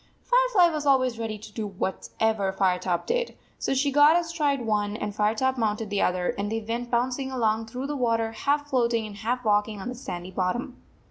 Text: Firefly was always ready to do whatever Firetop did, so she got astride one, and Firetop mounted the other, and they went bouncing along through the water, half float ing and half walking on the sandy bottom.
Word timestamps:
Firefly 0.23 0.73
was 0.73 0.87
always 0.87 1.19
ready 1.19 1.37
to 1.37 1.51
do 1.53 1.67
whatever 1.67 2.51
Firetop 2.51 3.05
did, 3.05 3.37
so 3.59 3.75
she 3.75 3.91
got 3.91 4.19
astride 4.19 4.61
one, 4.65 4.97
and 4.97 5.13
Firetop 5.15 5.59
mounted 5.59 5.91
the 5.91 6.01
other, 6.01 6.33
and 6.39 6.51
they 6.51 6.59
went 6.59 6.89
bouncing 6.89 7.31
along 7.31 7.67
through 7.67 7.85
the 7.85 7.95
water, 7.95 8.31
half 8.31 8.67
float 8.67 8.95
ing 8.95 9.05
and 9.05 9.17
half 9.17 9.45
walking 9.45 9.79
on 9.79 9.89
the 9.89 9.93
sandy 9.95 10.31
bottom. 10.31 10.81